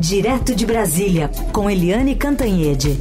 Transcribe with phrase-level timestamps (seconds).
[0.00, 2.96] Direto de Brasília, com Eliane Cantanhede.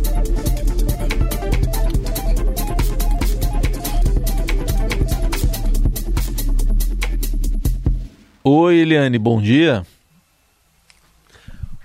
[8.43, 9.85] Oi, Eliane, bom dia.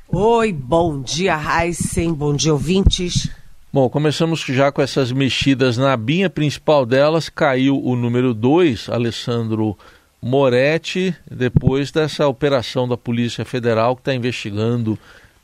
[0.09, 3.29] Oi, bom dia, Heisen, bom dia, ouvintes.
[3.71, 9.77] Bom, começamos já com essas mexidas na binha principal delas, caiu o número 2, Alessandro
[10.23, 14.97] Moretti, depois dessa operação da Polícia Federal que está investigando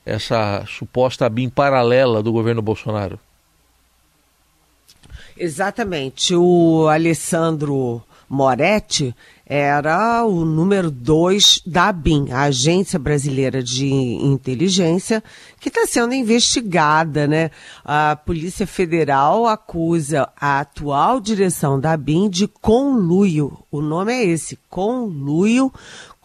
[0.07, 3.19] essa suposta BIM paralela do governo Bolsonaro.
[5.37, 6.35] Exatamente.
[6.35, 9.14] O Alessandro Moretti
[9.46, 15.24] era o número dois da ABIN, a Agência Brasileira de Inteligência,
[15.59, 17.51] que está sendo investigada, né?
[17.82, 23.59] A Polícia Federal acusa a atual direção da ABIN de conluio.
[23.70, 25.73] O nome é esse, conluio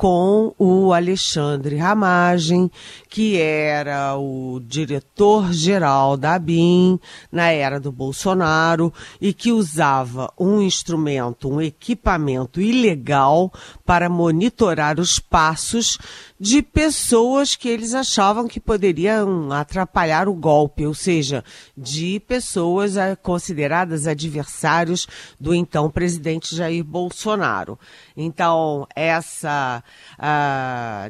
[0.04, 2.70] com o Alexandre Ramagem,
[3.08, 7.00] que era o diretor-geral da ABIN
[7.32, 13.50] na era do Bolsonaro e que usava um instrumento, um equipamento ilegal
[13.86, 15.98] para monitorar os passos
[16.38, 21.42] de pessoas que eles achavam que poderiam atrapalhar o golpe, ou seja,
[21.78, 25.08] de pessoas eh, consideradas adversários
[25.40, 27.80] do então presidente Jair Bolsonaro.
[28.16, 29.84] Então, essa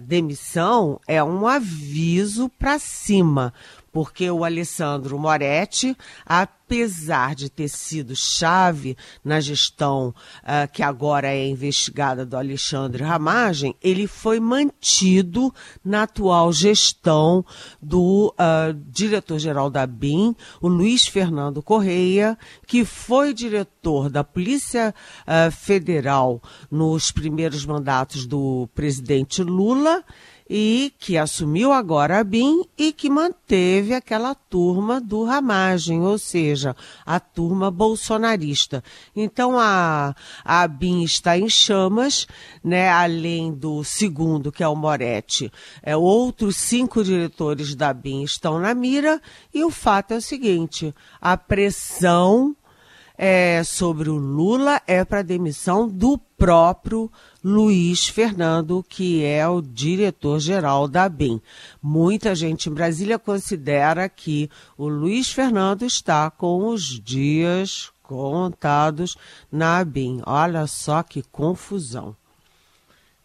[0.03, 3.53] demissão é um aviso para cima
[3.93, 11.47] porque o Alessandro Moretti, apesar de ter sido chave na gestão uh, que agora é
[11.47, 15.53] investigada do Alexandre Ramagem, ele foi mantido
[15.85, 17.45] na atual gestão
[17.79, 22.35] do uh, diretor-geral da BIM, o Luiz Fernando Correia,
[22.65, 24.95] que foi diretor da Polícia
[25.27, 26.41] uh, Federal
[26.71, 30.03] nos primeiros mandatos do presidente Lula
[30.55, 36.75] e que assumiu agora a BIM e que manteve aquela turma do Ramagem, ou seja,
[37.03, 38.83] a turma bolsonarista.
[39.15, 40.15] Então a,
[40.45, 42.27] a BIM está em chamas,
[42.63, 48.59] né, além do segundo, que é o Moretti, é, outros cinco diretores da BIM estão
[48.59, 49.19] na mira,
[49.51, 52.55] e o fato é o seguinte: a pressão
[53.25, 57.09] é, sobre o Lula é para demissão do próprio
[57.41, 61.39] Luiz Fernando, que é o diretor-geral da BIM.
[61.81, 69.15] Muita gente em Brasília considera que o Luiz Fernando está com os dias contados
[69.49, 70.21] na BIM.
[70.25, 72.13] Olha só que confusão.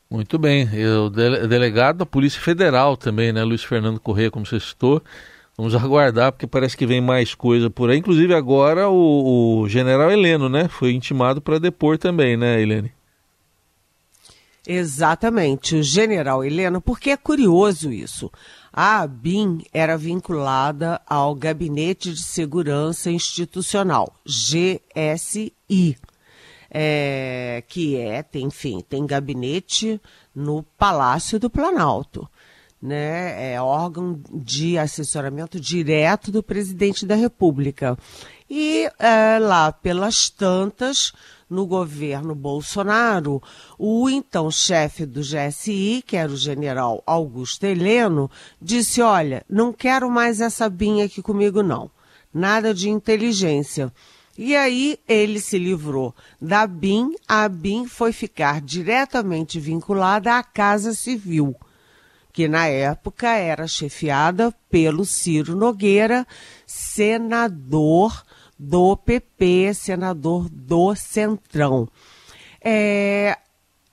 [0.09, 0.69] Muito bem.
[1.05, 5.03] O delegado da Polícia Federal também, né, Luiz Fernando Corrêa, como você citou,
[5.59, 7.99] Vamos aguardar, porque parece que vem mais coisa por aí.
[7.99, 10.69] Inclusive agora o, o general Heleno, né?
[10.69, 12.93] Foi intimado para depor também, né, Helene?
[14.65, 18.31] Exatamente, o general Heleno, porque é curioso isso.
[18.73, 25.97] A ABIN era vinculada ao Gabinete de Segurança Institucional, GSI,
[26.71, 30.01] é, que é, tem, enfim, tem gabinete
[30.33, 32.29] no Palácio do Planalto
[32.81, 37.99] né, é órgão de assessoramento direto do presidente da República.
[38.49, 41.13] E é, lá pelas tantas,
[41.51, 43.43] no governo Bolsonaro,
[43.79, 48.31] o então chefe do GSI, que era o general Augusto Heleno,
[48.61, 51.91] disse: Olha, não quero mais essa binha aqui comigo, não.
[52.33, 53.93] Nada de inteligência.
[54.37, 60.95] E aí ele se livrou da BIM, a BIM foi ficar diretamente vinculada à Casa
[60.95, 61.57] Civil
[62.33, 66.27] que na época era chefiada pelo Ciro Nogueira,
[66.67, 68.23] senador
[68.59, 71.89] do PP, senador do Centrão.
[72.61, 73.39] É,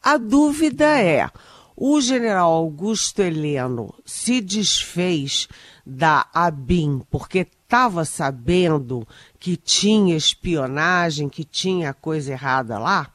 [0.02, 1.30] a dúvida é:
[1.76, 5.48] o general Augusto Heleno se desfez
[5.86, 9.08] da ABIN porque estava sabendo
[9.40, 13.12] que tinha espionagem, que tinha coisa errada lá?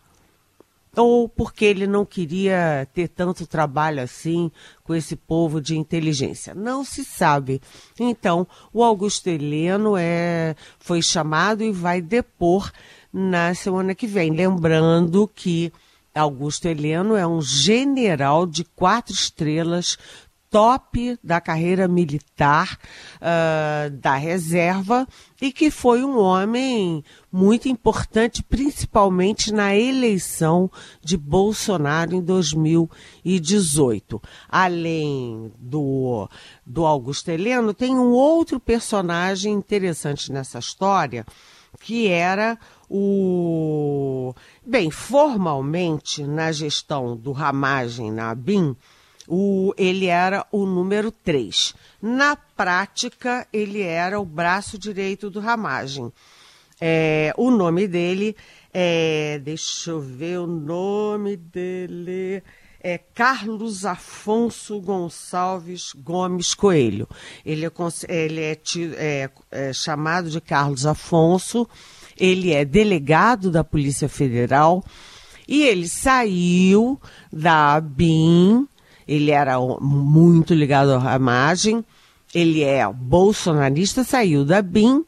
[0.96, 4.50] Ou porque ele não queria ter tanto trabalho assim
[4.82, 6.54] com esse povo de inteligência.
[6.54, 7.60] Não se sabe.
[7.98, 12.72] Então, o Augusto Heleno é, foi chamado e vai depor
[13.12, 14.30] na semana que vem.
[14.30, 15.72] Lembrando que
[16.15, 19.97] Augusto Heleno é um general de quatro estrelas
[20.50, 22.76] top da carreira militar
[23.16, 25.06] uh, da reserva
[25.41, 30.68] e que foi um homem muito importante, principalmente na eleição
[31.00, 34.20] de Bolsonaro em 2018.
[34.48, 36.28] Além do,
[36.66, 41.24] do Augusto Heleno, tem um outro personagem interessante nessa história,
[41.80, 42.58] que era
[42.88, 44.34] o.
[44.66, 48.34] Bem, formalmente, na gestão do Ramagem na
[49.32, 51.72] o, ele era o número 3.
[52.03, 56.12] Na prática, ele era o braço direito do Ramagem.
[56.80, 58.34] É, o nome dele
[58.74, 59.38] é.
[59.38, 62.42] Deixa eu ver o nome dele.
[62.82, 67.06] É Carlos Afonso Gonçalves Gomes Coelho.
[67.47, 67.72] Ele é,
[68.09, 68.59] ele é,
[68.97, 71.68] é, é chamado de Carlos Afonso,
[72.16, 74.82] ele é delegado da Polícia Federal
[75.47, 76.98] e ele saiu
[77.30, 78.66] da BIM
[79.10, 81.84] ele era muito ligado à imagem,
[82.33, 85.04] ele é bolsonarista, saiu da BIM,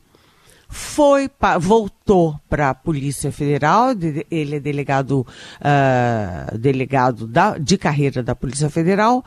[0.68, 3.90] foi voltou para a Polícia Federal,
[4.28, 5.24] ele é delegado,
[5.60, 9.24] uh, delegado da, de carreira da Polícia Federal,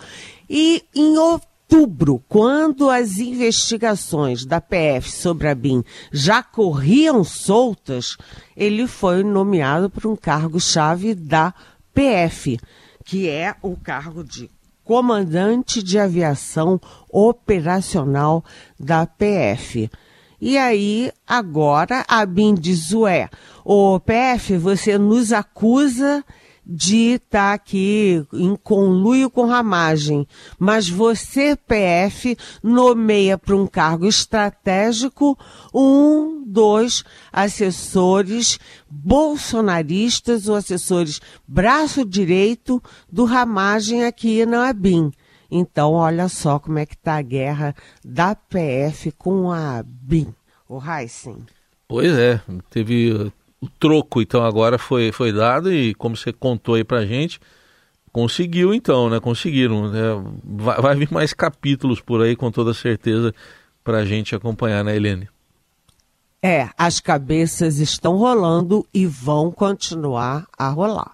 [0.50, 8.18] e em outubro, quando as investigações da PF sobre a BIM já corriam soltas,
[8.58, 11.54] ele foi nomeado para um cargo-chave da
[11.94, 12.60] PF,
[13.06, 14.50] que é o cargo de
[14.86, 16.80] comandante de aviação
[17.12, 18.46] operacional
[18.80, 19.90] da PF.
[20.40, 23.30] E aí, agora, a BIM diz, ué,
[23.66, 26.24] o PF, você nos acusa
[26.66, 30.28] de estar tá aqui em conluio com ramagem,
[30.58, 35.38] mas você, PF, nomeia para um cargo estratégico
[35.74, 38.60] um dos assessores
[38.90, 45.12] bolsonaristas ou assessores braço direito do ramagem aqui na ABIN.
[45.52, 50.34] Então, olha só como é que está a guerra da PF com a ABIN.
[50.68, 51.46] O Heisen.
[51.88, 52.42] Pois é,
[52.72, 53.32] teve
[53.66, 57.40] o troco, então, agora foi, foi dado e, como você contou aí pra gente,
[58.12, 59.20] conseguiu, então, né?
[59.20, 59.90] Conseguiram.
[59.90, 60.02] Né?
[60.44, 63.34] Vai, vai vir mais capítulos por aí, com toda certeza,
[63.84, 65.28] pra gente acompanhar, né, Helene?
[66.42, 71.14] É, as cabeças estão rolando e vão continuar a rolar.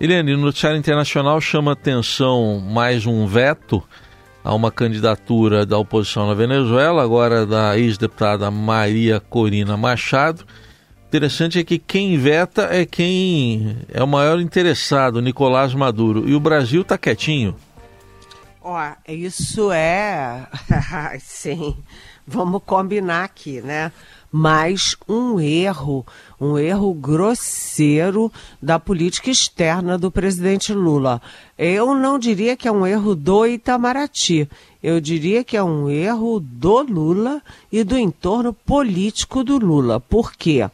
[0.00, 3.82] Helene, no noticiário internacional chama atenção mais um veto
[4.42, 10.46] a uma candidatura da oposição na Venezuela, agora da ex-deputada Maria Corina Machado
[11.10, 16.28] interessante é que quem veta é quem é o maior interessado, Nicolás Maduro.
[16.28, 17.56] E o Brasil está quietinho.
[18.62, 18.78] Ó,
[19.08, 20.46] isso é.
[21.20, 21.76] Sim,
[22.24, 23.90] vamos combinar aqui, né?
[24.30, 26.06] Mas um erro,
[26.40, 28.32] um erro grosseiro
[28.62, 31.20] da política externa do presidente Lula.
[31.58, 34.48] Eu não diria que é um erro do Itamaraty.
[34.80, 37.42] Eu diria que é um erro do Lula
[37.72, 39.98] e do entorno político do Lula.
[39.98, 40.70] Por quê?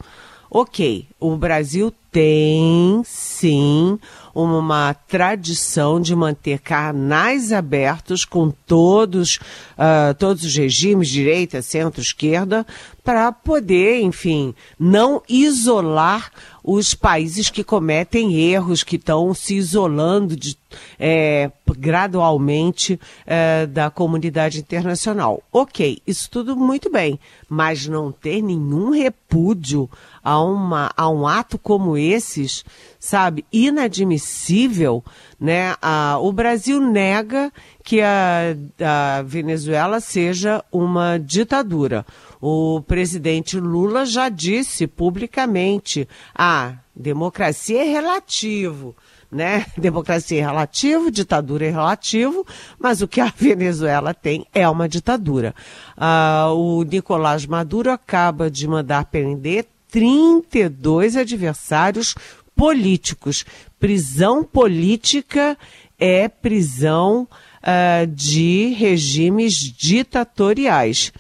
[0.51, 3.99] Ok, o Brasil tem sim
[4.35, 9.37] uma tradição de manter canais abertos com todos,
[9.77, 12.67] uh, todos os regimes, direita, centro, esquerda,
[13.05, 16.31] para poder, enfim, não isolar
[16.63, 20.57] os países que cometem erros, que estão se isolando de,
[20.99, 25.43] é, gradualmente é, da comunidade internacional.
[25.53, 27.19] Ok, isso tudo muito bem,
[27.49, 29.89] mas não ter nenhum repúdio
[30.23, 32.65] a, uma, a um ato como esses,
[32.99, 35.05] sabe, inadmissível,
[35.39, 35.75] né?
[36.21, 37.53] O Brasil nega
[37.85, 42.05] que a, a Venezuela seja uma ditadura.
[42.41, 48.95] O presidente Lula já disse publicamente: ah, democracia é relativo.
[49.31, 49.67] Né?
[49.77, 52.47] Democracia é relativo, ditadura é relativo,
[52.79, 55.55] mas o que a Venezuela tem é uma ditadura.
[55.97, 62.15] Ah, o Nicolás Maduro acaba de mandar prender 32 adversários
[62.55, 63.45] políticos.
[63.79, 65.57] Prisão política
[65.99, 67.29] é prisão
[67.63, 71.13] uh, de regimes ditatoriais.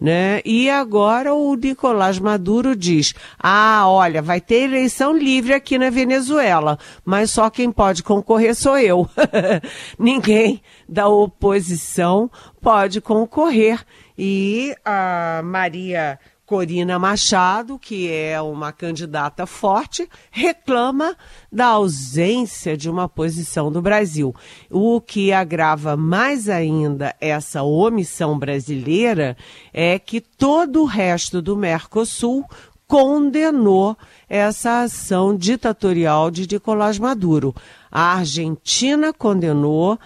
[0.00, 0.40] Né?
[0.46, 6.78] E agora o Nicolás Maduro diz: ah, olha, vai ter eleição livre aqui na Venezuela,
[7.04, 9.06] mas só quem pode concorrer sou eu.
[9.98, 12.30] Ninguém da oposição
[12.62, 13.84] pode concorrer.
[14.16, 16.18] E a Maria
[16.50, 21.16] Corina Machado, que é uma candidata forte, reclama
[21.52, 24.34] da ausência de uma posição do Brasil.
[24.68, 29.36] O que agrava mais ainda essa omissão brasileira
[29.72, 32.44] é que todo o resto do Mercosul
[32.84, 33.96] condenou
[34.28, 37.54] essa ação ditatorial de Nicolás Maduro.
[37.92, 39.96] A Argentina condenou,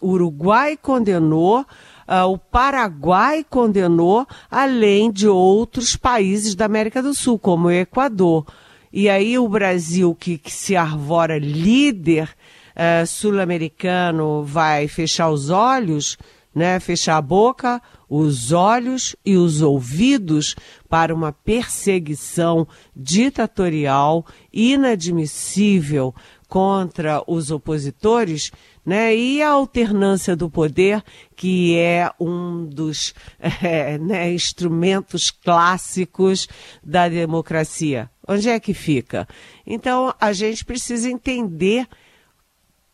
[0.00, 1.66] o Uruguai condenou,
[2.06, 8.46] Uh, o Paraguai condenou, além de outros países da América do Sul, como o Equador.
[8.92, 12.28] E aí o Brasil, que, que se arvora líder
[12.74, 16.16] uh, sul-americano, vai fechar os olhos,
[16.54, 20.54] né, fechar a boca, os olhos e os ouvidos
[20.88, 26.14] para uma perseguição ditatorial inadmissível
[26.54, 28.52] contra os opositores
[28.86, 29.16] Né?
[29.16, 31.02] E a alternância do poder,
[31.34, 36.46] que é um dos é, né, instrumentos clássicos
[36.80, 38.08] da democracia.
[38.28, 39.26] Onde é que fica?
[39.66, 41.88] Então, a gente precisa entender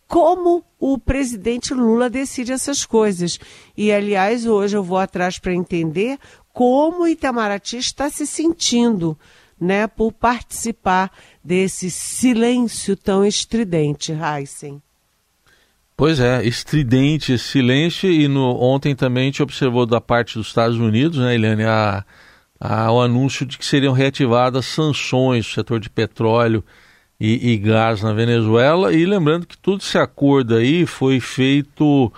[0.09, 3.39] como o presidente Lula decide essas coisas.
[3.77, 6.19] E, aliás, hoje eu vou atrás para entender
[6.53, 9.19] como Itamaraty está se sentindo
[9.61, 11.13] né, por participar
[11.45, 14.81] desse silêncio tão estridente, Heisen.
[15.97, 20.79] Pois é, estridente silêncio e no, ontem também a gente observou da parte dos Estados
[20.79, 22.03] Unidos, né, Eliane, a,
[22.59, 26.65] a, o anúncio de que seriam reativadas sanções no setor de petróleo
[27.21, 32.11] e, e, gás na Venezuela e lembrando que todo esse acordo aí foi feito,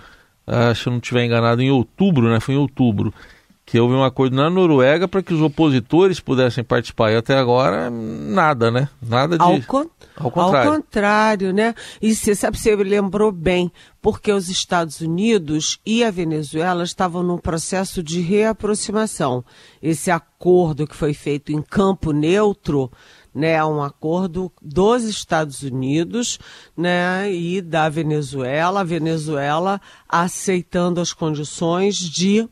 [0.47, 3.13] uh, se eu não estiver enganado, em outubro, né, foi em outubro,
[3.73, 7.11] que houve um acordo na Noruega para que os opositores pudessem participar.
[7.11, 8.87] E até agora, nada, né?
[9.01, 9.43] Nada de.
[9.43, 9.87] Ao, con...
[10.15, 10.71] Ao contrário.
[10.71, 11.75] Ao contrário, né?
[11.99, 17.39] E você sabe, você lembrou bem, porque os Estados Unidos e a Venezuela estavam num
[17.39, 19.43] processo de reaproximação.
[19.83, 22.91] Esse acordo que foi feito em campo neutro
[23.35, 26.39] né, um acordo dos Estados Unidos
[26.77, 32.47] né, e da Venezuela, a Venezuela aceitando as condições de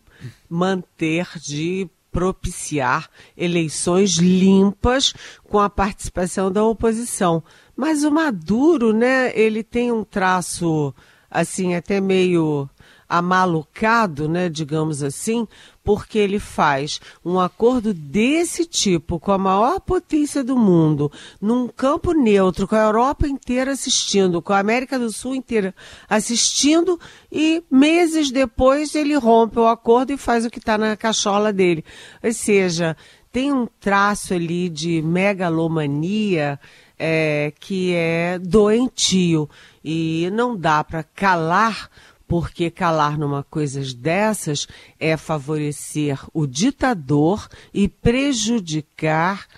[0.50, 5.14] manter, de propiciar eleições limpas
[5.44, 7.42] com a participação da oposição.
[7.76, 10.92] Mas o Maduro, né, ele tem um traço
[11.30, 12.68] assim até meio
[13.08, 15.46] amalucado, né, digamos assim,
[15.90, 22.12] porque ele faz um acordo desse tipo com a maior potência do mundo, num campo
[22.12, 25.74] neutro, com a Europa inteira assistindo, com a América do Sul inteira
[26.08, 26.96] assistindo,
[27.30, 31.84] e meses depois ele rompe o acordo e faz o que está na cachola dele.
[32.22, 32.96] Ou seja,
[33.32, 36.60] tem um traço ali de megalomania
[36.96, 39.50] é, que é doentio
[39.82, 41.90] e não dá para calar
[42.30, 44.68] porque calar numa coisa dessas
[45.00, 49.48] é favorecer o ditador e prejudicar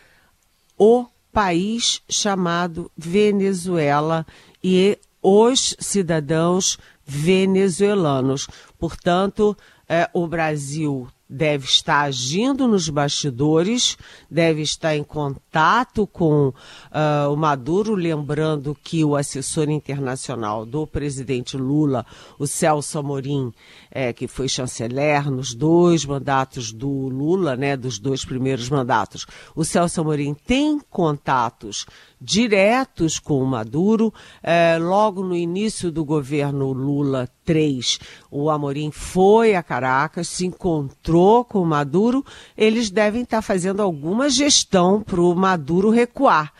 [0.78, 4.26] o país chamado Venezuela
[4.64, 8.48] e os cidadãos venezuelanos.
[8.78, 9.54] Portanto,
[9.86, 13.96] é, o Brasil deve estar agindo nos bastidores,
[14.30, 21.56] deve estar em contato com uh, o Maduro, lembrando que o assessor internacional do presidente
[21.56, 22.04] Lula,
[22.38, 23.52] o Celso Amorim,
[23.90, 29.64] é, que foi chanceler nos dois mandatos do Lula, né, dos dois primeiros mandatos, o
[29.64, 31.86] Celso Amorim tem contatos
[32.22, 34.12] diretos com o Maduro.
[34.42, 37.98] É, logo no início do governo Lula 3,
[38.30, 42.24] o Amorim foi a Caracas, se encontrou com o Maduro.
[42.56, 46.52] Eles devem estar fazendo alguma gestão para o Maduro recuar.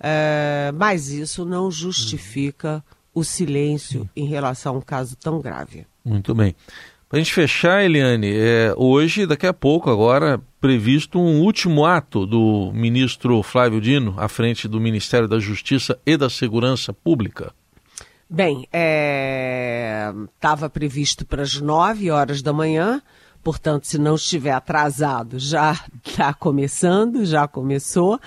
[0.00, 2.84] É, mas isso não justifica
[3.14, 5.86] o silêncio em relação a um caso tão grave.
[6.04, 6.54] Muito bem.
[7.16, 12.26] Para a gente fechar, Eliane, é, hoje, daqui a pouco, agora, previsto um último ato
[12.26, 17.54] do ministro Flávio Dino à frente do Ministério da Justiça e da Segurança Pública.
[18.28, 18.68] Bem,
[20.34, 23.00] estava é, previsto para as 9 horas da manhã,
[23.46, 28.18] Portanto, se não estiver atrasado, já está começando, já começou.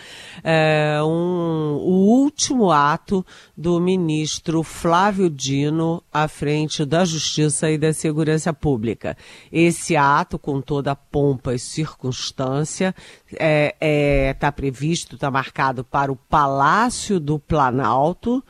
[0.42, 3.26] É, um, o último ato
[3.58, 9.18] do ministro Flávio Dino à frente da Justiça e da Segurança Pública.
[9.52, 12.96] Esse ato, com toda a pompa e circunstância,
[13.28, 18.42] está é, é, tá previsto, está marcado para o Palácio do Planalto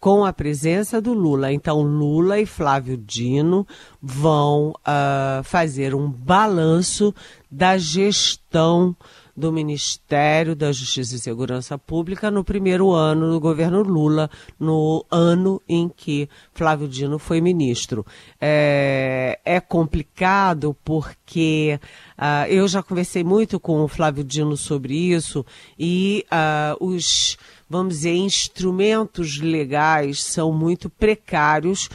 [0.00, 1.52] com a presença do Lula.
[1.52, 3.66] Então, Lula e Flávio Dino
[4.00, 7.14] vão uh, fazer um balanço
[7.50, 8.94] da gestão
[9.38, 14.28] do Ministério da Justiça e Segurança Pública no primeiro ano do governo Lula,
[14.58, 18.04] no ano em que Flávio Dino foi ministro.
[18.40, 21.78] É, é complicado porque
[22.18, 25.46] uh, eu já conversei muito com o Flávio Dino sobre isso
[25.78, 27.38] e uh, os
[27.70, 31.88] vamos dizer, instrumentos legais são muito precários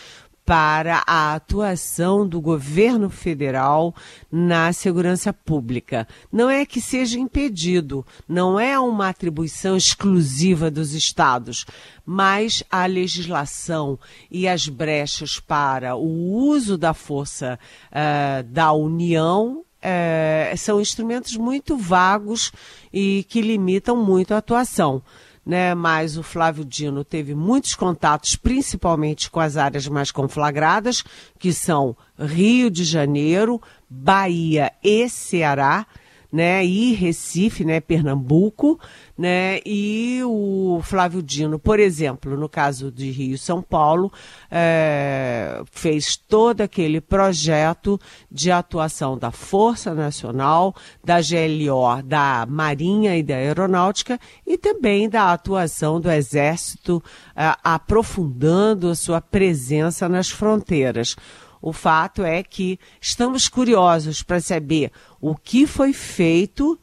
[0.45, 3.95] para a atuação do governo federal
[4.31, 6.07] na segurança pública.
[6.31, 11.65] Não é que seja impedido, não é uma atribuição exclusiva dos estados,
[12.05, 13.97] mas a legislação
[14.29, 17.57] e as brechas para o uso da força
[17.89, 22.51] uh, da União uh, são instrumentos muito vagos
[22.91, 25.01] e que limitam muito a atuação
[25.45, 25.73] né?
[25.75, 31.03] Mas o Flávio Dino teve muitos contatos, principalmente com as áreas mais conflagradas,
[31.37, 35.85] que são Rio de Janeiro, Bahia e Ceará.
[36.33, 38.79] Né, e Recife, né, Pernambuco,
[39.15, 44.11] né, e o Flávio Dino, por exemplo, no caso de Rio São Paulo,
[44.49, 47.99] é, fez todo aquele projeto
[48.31, 50.75] de atuação da Força Nacional,
[51.05, 57.03] da GLO, da Marinha e da Aeronáutica e também da atuação do Exército,
[57.35, 61.15] é, aprofundando a sua presença nas fronteiras.
[61.63, 64.91] O fato é que estamos curiosos para saber
[65.21, 66.77] o que foi feito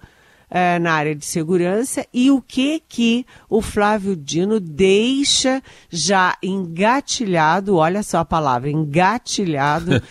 [0.50, 7.76] eh, na área de segurança e o que que o Flávio Dino deixa já engatilhado,
[7.76, 10.02] olha só a palavra, engatilhado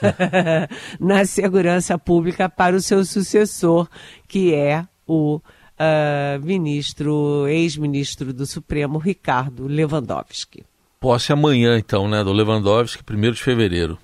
[0.98, 3.86] na segurança pública para o seu sucessor,
[4.26, 10.64] que é o uh, ministro, ex-ministro do Supremo, Ricardo Lewandowski.
[11.02, 13.98] Posse amanhã, então, né, do Lewandowski, 1 de fevereiro.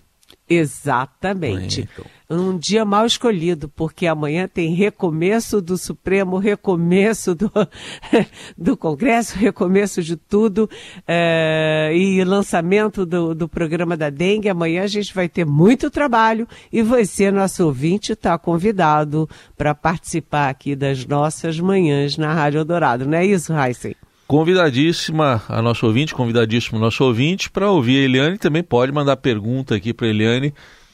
[0.48, 1.82] Exatamente.
[1.82, 2.04] Amanhã, então.
[2.28, 7.52] Um dia mal escolhido, porque amanhã tem recomeço do Supremo, recomeço do,
[8.58, 10.68] do Congresso, recomeço de tudo,
[11.06, 14.48] é, e lançamento do, do programa da dengue.
[14.48, 20.48] Amanhã a gente vai ter muito trabalho e você, nosso ouvinte, está convidado para participar
[20.48, 23.06] aqui das nossas manhãs na Rádio Dourado.
[23.06, 23.94] Não é isso, Heisen?
[24.28, 28.36] Convidadíssima a nosso ouvinte, convidadíssimo nosso ouvinte para ouvir a Eliane.
[28.36, 30.52] Também pode mandar pergunta aqui para a Eliane